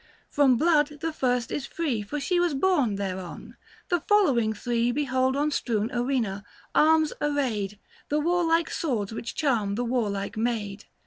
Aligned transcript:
From 0.31 0.57
blood 0.57 0.97
the 1.01 1.13
first 1.13 1.51
is 1.51 1.67
free 1.67 2.01
For 2.01 2.19
she 2.19 2.39
was 2.39 2.55
born 2.55 2.95
thereon: 2.95 3.55
the 3.89 3.99
following 4.01 4.51
three 4.51 4.87
870 4.89 4.91
Behold 4.93 5.35
on 5.35 5.51
strewn 5.51 5.91
arena, 5.91 6.43
arms 6.73 7.13
arrayed, 7.21 7.77
The 8.09 8.17
warlike 8.19 8.71
swords 8.71 9.13
which 9.13 9.35
charm 9.35 9.75
the 9.75 9.85
warlike 9.85 10.35
maid. 10.37 10.85